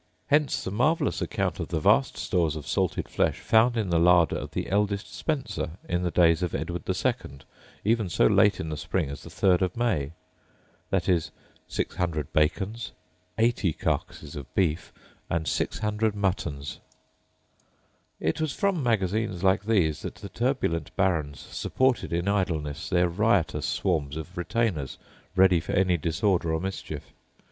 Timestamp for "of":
1.59-1.67, 2.55-2.65, 4.35-4.49, 6.41-6.55, 9.61-9.77, 24.17-24.35